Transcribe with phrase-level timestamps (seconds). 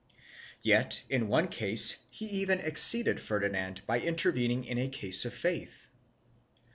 [0.07, 0.17] 3
[0.63, 5.85] Yet in one case he even exceeded Ferdinand by intervening in a case of faith.